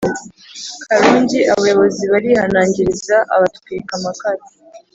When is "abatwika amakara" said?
3.35-4.43